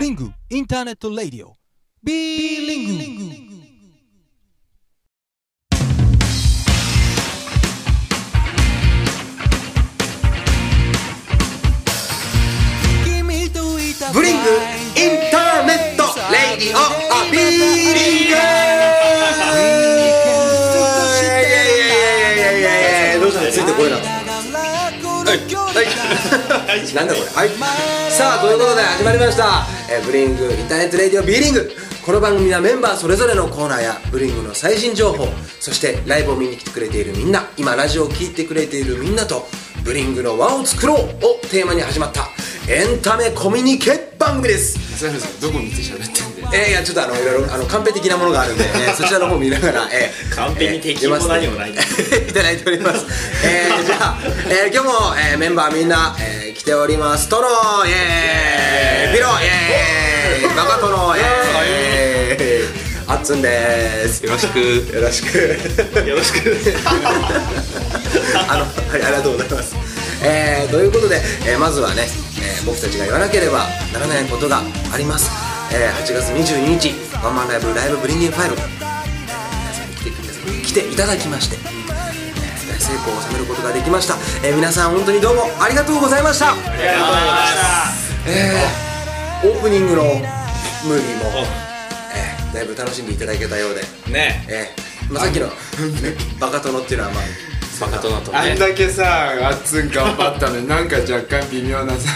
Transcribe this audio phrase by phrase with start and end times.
[0.00, 1.54] リングインターネット・ラディオ
[2.02, 3.45] ビリング
[26.94, 27.26] なんだこれ。
[27.26, 27.48] はい。
[28.10, 29.66] さあということで始まりました。
[29.90, 31.70] えーブリングインターネットレディオビーリング。
[32.06, 35.26] この番組はメンバーそれぞれのコーナーやブリングの最新情報
[35.58, 39.48] そしてライブを見に来てくれているみんな今ラジオを聴いてくれているみんなと
[39.82, 41.02] ブリングの輪を作ろうを
[41.50, 42.28] テーマに始まった
[42.70, 43.90] エンタメコミュニケ
[44.26, 44.76] 番組です。
[44.90, 46.48] 松原さんどこ見て喋ってんだよ。
[46.52, 53.06] えー、いやちょっとあのいろいろあのカンペ的なものがあるんで、えー そちらの方見ながら、えー、カンペに敵も何もないえーいただいております。
[53.44, 54.18] えー、じゃあ、
[54.48, 57.28] えー、今日も、えー、メンバーみんな、えー、来ております。
[57.28, 57.46] トロ
[57.86, 59.14] イエーイ。
[59.14, 60.56] ピロイエーイ。
[60.56, 62.68] バカトロイエーイ。
[63.06, 64.24] あっつんです。
[64.26, 64.58] よろしく。
[64.58, 65.38] よろしく。
[66.04, 66.58] よろしく。
[68.48, 69.76] あの、はい、ありがとうございます。
[70.24, 72.25] えー、ということで、えーまずはね、えー
[72.66, 74.60] 僕たちが言わなければならないことが
[74.92, 75.30] あります。
[75.72, 81.76] えー8月22日、ワンマンライブ、ライブブリンディングファイル、来てください来ていただきまして、えー
[82.68, 84.14] 大成功を収めることができました。
[84.46, 86.52] えー皆さん本当にどうもありがとうございました。
[86.52, 87.36] ありがとうございま
[88.26, 91.46] えーオープニングのムービーも、
[92.14, 95.52] えーだいぶ楽しんでいただけたようで、したねえーまあ、さっきの、ね、
[96.40, 97.22] バカ殿っていうのはまあ
[97.80, 102.08] バカ殿とあんねだけさあっつん頑張ったのになんか若干微妙なさ。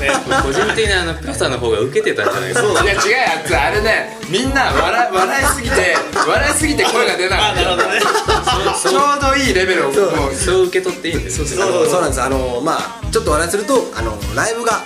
[0.00, 0.10] ね
[0.42, 2.84] 個人的にあのピロさんの方が受けてたんじゃないですか？
[2.84, 3.00] いや違うよ
[3.36, 7.62] あっつんあれねみんな笑笑いすぎて笑いすぎて声が出なかった。
[7.62, 8.00] なるほどね。
[8.00, 10.16] ちょうどいいレベルをそう。
[10.16, 10.34] もう。
[10.34, 11.64] そう受け取っていいんですよ。
[11.64, 12.00] あのそう。
[12.00, 12.22] なんです。
[12.22, 14.82] あのまあちょっとお話しするとあのライブが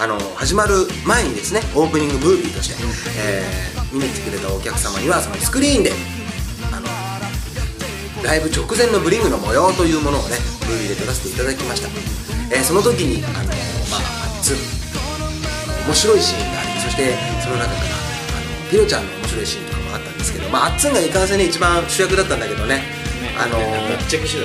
[0.00, 2.74] あの始まる前にですねオープニングムービーとして、
[3.18, 5.92] えー見に来てくれたお客様にはそのスクリーンで
[8.22, 10.36] ライブ直前のブリングの模様というものをね
[10.66, 11.88] ムービーで撮らせていただきました、
[12.54, 13.34] えーその時にあの
[13.90, 14.56] まああっつん
[15.86, 22.98] 面白いシーンがありそしてその中からあのピロちゃんの面白いシーンとかもあったんですけどまああっつんがいかんせんね一番主役だったんだけどね。
[23.38, 24.44] あのめっちゃして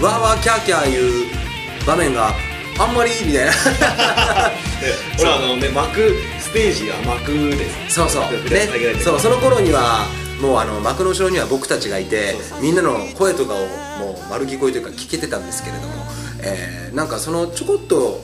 [0.00, 2.32] たわーわーキャーキャー言う場面が
[2.78, 3.52] あんまりみたいな。
[5.20, 7.94] 俺あのね幕ステージが幕です。
[7.94, 8.22] そうそう。
[8.50, 10.06] ねてそうその頃には
[10.42, 15.94] もうあの幕の後ろには僕たちがいてみんなの声とかをもう丸聞こえというか聞けてたんですけれども、
[16.42, 18.20] えーなんかそのちょこっと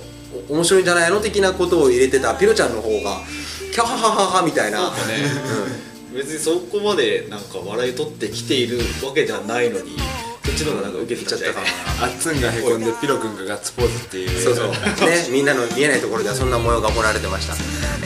[0.50, 3.20] お面白いんじゃないの的なことを入れてたピロちゃんの方が
[3.72, 4.92] キャハハハハみたいな、
[6.12, 9.96] 別にそこまでなんか笑い取ってきているわけじゃないのに
[10.44, 11.54] そっちの方がなんか受けちゃった。
[11.54, 11.60] か
[12.02, 14.42] あっつんがへこんでピロくんがガッツポーズっていう。
[14.42, 14.68] そうそう。
[14.68, 17.54] ねみんなの見えないところではそんな模様が行われてました、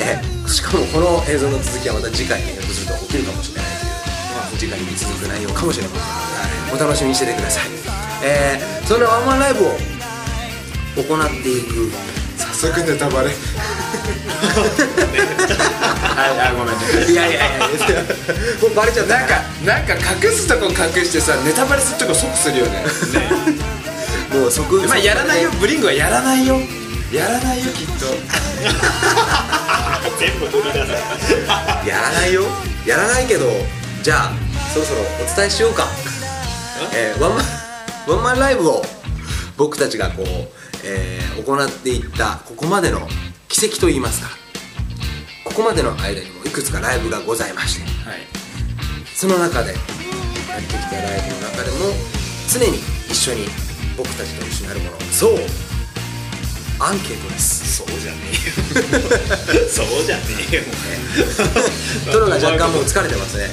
[0.01, 3.72] えーしかもこの映像の続きはまた次回にひょっとすると起きるかもしれない
[4.63, 6.71] 次回に続く内容かもしれません。
[6.71, 7.65] のでお楽しみにしててください、
[8.23, 11.91] えーそんなワンマンライブを行っていく
[12.39, 13.31] 早速ネタバレ。
[16.03, 17.15] はいあごめんねい。
[17.15, 17.67] やいやいや
[18.61, 19.19] もうバレちゃった。
[19.19, 22.85] なんかなんか隠すとこ隠してさネタバレするとこ即するよね。
[24.33, 25.51] もう即まあやらないよ。
[25.59, 26.61] ブリングはやらないよ。
[27.13, 28.07] やらないよきっと。
[30.21, 30.93] 全部取り出せ
[31.91, 32.45] やらないよ。
[32.87, 33.51] やらないけど
[34.03, 35.87] じゃあそろそろお伝えしようか、
[36.95, 37.15] え？
[37.17, 37.45] ーワンマン
[38.09, 38.83] ワンマンライブを
[39.59, 40.27] 僕たちがこう、
[40.85, 43.01] えー行っていったここまでの
[43.49, 44.29] 奇跡といいますか。
[45.45, 48.09] ここまでの間にもいくつかライブがございまして。
[48.09, 48.21] はい。
[49.15, 51.77] その中でやってきたライブの中でも
[52.49, 52.79] 常に
[53.09, 53.47] 一緒に
[53.97, 55.39] 僕たちと一緒にあるものそう
[56.83, 57.77] アンケートです。
[57.77, 58.33] そうじゃねえよ。
[59.69, 60.63] そうじゃねえよ。
[62.13, 63.51] トロが若干もう疲れてますね。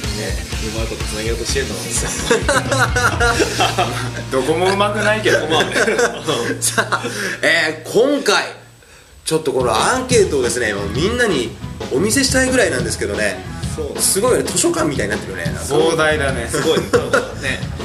[0.66, 1.76] うまいことつなげようとしてんの
[4.32, 5.42] どこもうまくないけど。
[6.60, 7.04] さあ、
[7.44, 8.46] えー今回
[9.24, 11.56] ちょっとこのアンケートをですねみんなに
[11.92, 13.46] お見せしたいぐらいなんですけどね。
[14.00, 14.44] すごいよね。
[14.44, 15.56] 図書館みたいになってるよね。
[15.64, 16.50] 壮大だね。
[16.52, 16.80] すごい。
[16.80, 16.86] ね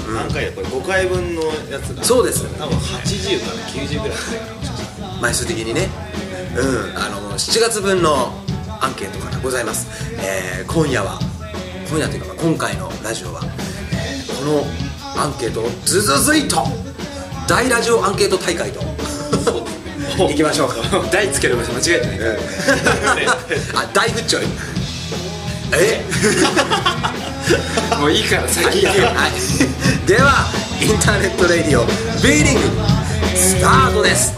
[0.08, 2.44] 何回だこれ5回分のやつがそうです。
[2.58, 4.16] 多分80から90ぐらい。
[4.16, 4.40] ですね
[5.24, 5.88] 枚数的にね。
[6.54, 8.30] うんあの7月分の
[8.80, 9.88] アンケートがございます、
[10.20, 11.18] えー今夜は
[11.88, 13.40] 今夜というかまあ今回のラジオは、
[13.92, 14.62] えーこの
[15.20, 16.58] アンケートをズズズイと
[17.48, 18.80] 大ラジオアンケート大会と
[20.30, 20.70] いきましょう
[21.10, 22.18] 台 つける場所間違えてない。
[23.74, 24.46] あ大グッチョイ
[25.72, 26.04] え？
[27.98, 29.06] もういいから先行けよ。
[29.06, 30.46] はい、では
[30.80, 31.86] インターネットレディオ
[32.22, 32.60] ビーリング
[33.34, 34.34] スタートです